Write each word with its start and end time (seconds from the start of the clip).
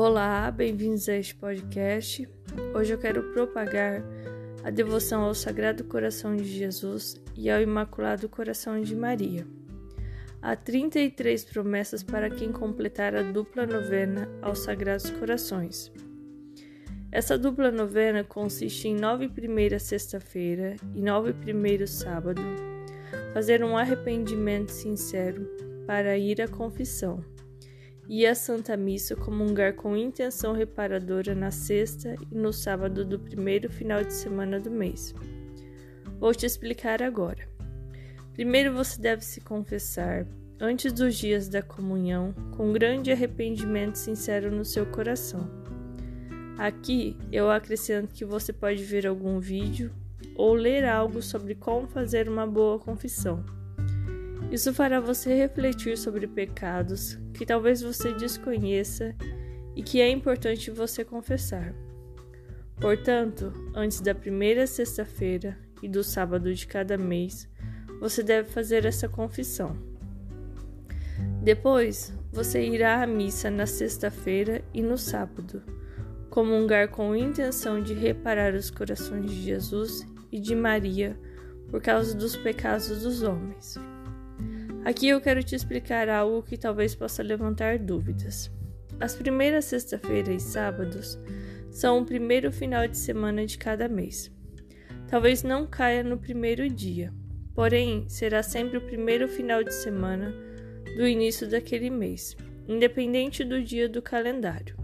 Olá, 0.00 0.48
bem-vindos 0.52 1.08
a 1.08 1.16
este 1.16 1.34
podcast. 1.34 2.28
Hoje 2.72 2.92
eu 2.92 2.98
quero 2.98 3.32
propagar 3.32 4.00
a 4.62 4.70
devoção 4.70 5.22
ao 5.22 5.34
Sagrado 5.34 5.82
Coração 5.82 6.36
de 6.36 6.44
Jesus 6.44 7.20
e 7.36 7.50
ao 7.50 7.60
Imaculado 7.60 8.28
Coração 8.28 8.80
de 8.80 8.94
Maria. 8.94 9.44
Há 10.40 10.54
33 10.54 11.44
promessas 11.46 12.04
para 12.04 12.30
quem 12.30 12.52
completar 12.52 13.16
a 13.16 13.22
dupla 13.22 13.66
novena 13.66 14.30
aos 14.40 14.60
Sagrados 14.60 15.10
Corações. 15.10 15.90
Essa 17.10 17.36
dupla 17.36 17.72
novena 17.72 18.22
consiste 18.22 18.86
em 18.86 18.94
nove 18.94 19.28
primeiras 19.28 19.82
sexta-feira 19.82 20.76
e 20.94 21.02
nove 21.02 21.32
primeiros 21.32 21.90
sábado, 21.90 22.40
fazer 23.34 23.64
um 23.64 23.76
arrependimento 23.76 24.68
sincero 24.68 25.50
para 25.88 26.16
ir 26.16 26.40
à 26.40 26.46
confissão 26.46 27.20
e 28.08 28.26
a 28.26 28.34
Santa 28.34 28.74
Missa 28.76 29.14
comungar 29.14 29.74
com 29.74 29.94
intenção 29.94 30.54
reparadora 30.54 31.34
na 31.34 31.50
sexta 31.50 32.16
e 32.30 32.34
no 32.34 32.52
sábado 32.52 33.04
do 33.04 33.18
primeiro 33.18 33.70
final 33.70 34.02
de 34.02 34.14
semana 34.14 34.58
do 34.58 34.70
mês. 34.70 35.14
Vou 36.18 36.34
te 36.34 36.46
explicar 36.46 37.02
agora. 37.02 37.46
Primeiro 38.32 38.72
você 38.72 39.00
deve 39.00 39.24
se 39.24 39.40
confessar 39.42 40.26
antes 40.58 40.92
dos 40.92 41.16
dias 41.16 41.48
da 41.48 41.60
comunhão 41.60 42.32
com 42.56 42.72
grande 42.72 43.12
arrependimento 43.12 43.96
sincero 43.96 44.50
no 44.50 44.64
seu 44.64 44.86
coração. 44.86 45.48
Aqui 46.56 47.16
eu 47.30 47.50
acrescento 47.50 48.14
que 48.14 48.24
você 48.24 48.52
pode 48.52 48.82
ver 48.82 49.06
algum 49.06 49.38
vídeo 49.38 49.92
ou 50.34 50.54
ler 50.54 50.84
algo 50.84 51.20
sobre 51.20 51.54
como 51.54 51.86
fazer 51.86 52.28
uma 52.28 52.46
boa 52.46 52.78
confissão. 52.78 53.57
Isso 54.50 54.72
fará 54.72 55.00
você 55.00 55.34
refletir 55.34 55.98
sobre 55.98 56.26
pecados 56.26 57.18
que 57.34 57.44
talvez 57.44 57.82
você 57.82 58.12
desconheça 58.14 59.14
e 59.76 59.82
que 59.82 60.00
é 60.00 60.10
importante 60.10 60.70
você 60.70 61.04
confessar. 61.04 61.74
Portanto, 62.80 63.52
antes 63.74 64.00
da 64.00 64.14
primeira 64.14 64.66
sexta-feira 64.66 65.58
e 65.82 65.88
do 65.88 66.02
sábado 66.02 66.54
de 66.54 66.66
cada 66.66 66.96
mês, 66.96 67.48
você 68.00 68.22
deve 68.22 68.48
fazer 68.50 68.84
essa 68.84 69.08
confissão. 69.08 69.76
Depois, 71.42 72.12
você 72.32 72.64
irá 72.64 73.02
à 73.02 73.06
missa 73.06 73.50
na 73.50 73.66
sexta-feira 73.66 74.62
e 74.72 74.82
no 74.82 74.96
sábado, 74.96 75.62
comungar 76.30 76.88
com 76.88 77.12
a 77.12 77.18
intenção 77.18 77.82
de 77.82 77.94
reparar 77.94 78.54
os 78.54 78.70
corações 78.70 79.30
de 79.30 79.42
Jesus 79.42 80.06
e 80.30 80.38
de 80.38 80.54
Maria 80.54 81.18
por 81.70 81.80
causa 81.80 82.14
dos 82.16 82.36
pecados 82.36 83.02
dos 83.02 83.22
homens. 83.22 83.76
Aqui 84.88 85.08
eu 85.08 85.20
quero 85.20 85.42
te 85.42 85.54
explicar 85.54 86.08
algo 86.08 86.42
que 86.42 86.56
talvez 86.56 86.94
possa 86.94 87.22
levantar 87.22 87.78
dúvidas. 87.78 88.50
As 88.98 89.14
primeiras 89.14 89.66
sexta-feira 89.66 90.32
e 90.32 90.40
sábados 90.40 91.18
são 91.70 91.98
o 91.98 92.06
primeiro 92.06 92.50
final 92.50 92.88
de 92.88 92.96
semana 92.96 93.44
de 93.44 93.58
cada 93.58 93.86
mês. 93.86 94.32
Talvez 95.06 95.42
não 95.42 95.66
caia 95.66 96.02
no 96.02 96.16
primeiro 96.16 96.70
dia, 96.70 97.12
porém 97.54 98.08
será 98.08 98.42
sempre 98.42 98.78
o 98.78 98.80
primeiro 98.80 99.28
final 99.28 99.62
de 99.62 99.74
semana 99.74 100.34
do 100.96 101.06
início 101.06 101.46
daquele 101.46 101.90
mês, 101.90 102.34
independente 102.66 103.44
do 103.44 103.62
dia 103.62 103.90
do 103.90 104.00
calendário. 104.00 104.74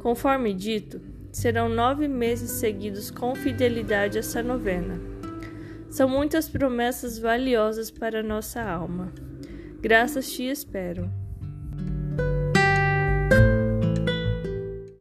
Conforme 0.00 0.52
dito, 0.52 1.00
serão 1.30 1.68
nove 1.68 2.08
meses 2.08 2.50
seguidos 2.50 3.12
com 3.12 3.36
fidelidade 3.36 4.18
essa 4.18 4.42
novena 4.42 5.15
são 5.90 6.08
muitas 6.08 6.48
promessas 6.48 7.18
valiosas 7.18 7.90
para 7.90 8.22
nossa 8.22 8.62
alma. 8.62 9.12
Graças 9.80 10.30
te 10.32 10.44
espero. 10.44 11.10